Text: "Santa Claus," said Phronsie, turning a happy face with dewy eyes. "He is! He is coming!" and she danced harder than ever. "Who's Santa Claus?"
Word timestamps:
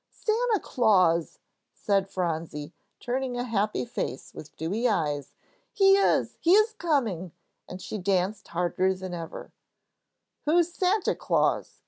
"Santa 0.09 0.59
Claus," 0.59 1.37
said 1.75 2.09
Phronsie, 2.09 2.73
turning 2.99 3.37
a 3.37 3.43
happy 3.43 3.85
face 3.85 4.33
with 4.33 4.57
dewy 4.57 4.89
eyes. 4.89 5.35
"He 5.71 5.95
is! 5.95 6.37
He 6.39 6.53
is 6.55 6.73
coming!" 6.73 7.33
and 7.69 7.79
she 7.79 7.99
danced 7.99 8.47
harder 8.47 8.95
than 8.95 9.13
ever. 9.13 9.51
"Who's 10.45 10.73
Santa 10.73 11.13
Claus?" 11.13 11.79